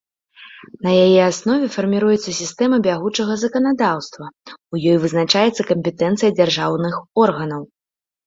[0.85, 4.25] На яе аснове фарміруецца сістэма бягучага заканадаўства,
[4.75, 7.63] у ёй вызначаецца кампетэнцыя дзяржаўных органаў.